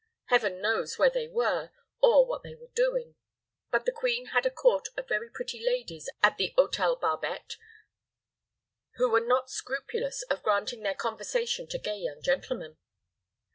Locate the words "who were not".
8.95-9.51